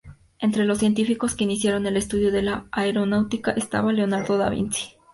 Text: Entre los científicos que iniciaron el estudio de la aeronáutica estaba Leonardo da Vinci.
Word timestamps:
Entre 0.39 0.65
los 0.65 0.79
científicos 0.79 1.35
que 1.35 1.43
iniciaron 1.43 1.85
el 1.85 1.95
estudio 1.95 2.31
de 2.31 2.41
la 2.41 2.65
aeronáutica 2.71 3.51
estaba 3.51 3.93
Leonardo 3.93 4.35
da 4.35 4.49
Vinci. 4.49 4.95